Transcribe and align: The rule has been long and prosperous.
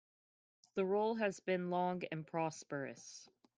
The 0.73 0.83
rule 0.83 1.13
has 1.17 1.41
been 1.41 1.69
long 1.69 2.01
and 2.11 2.25
prosperous. 2.25 3.29